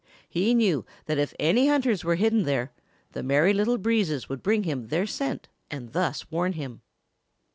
He 0.27 0.55
knew 0.55 0.83
that 1.05 1.19
if 1.19 1.35
any 1.39 1.67
hunters 1.67 2.03
were 2.03 2.15
hidden 2.15 2.41
there, 2.41 2.71
the 3.11 3.21
Merry 3.21 3.53
Little 3.53 3.77
Breezes 3.77 4.27
would 4.27 4.41
bring 4.41 4.63
him 4.63 4.87
their 4.87 5.05
scent 5.05 5.47
and 5.69 5.91
thus 5.93 6.31
warn 6.31 6.53
him. 6.53 6.81